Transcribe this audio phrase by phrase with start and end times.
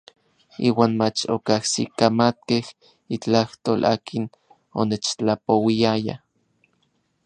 [0.67, 2.65] Iuan mach okajsikamatkej
[3.15, 4.23] itlajtol akin
[4.79, 6.15] onechtlapouiaya.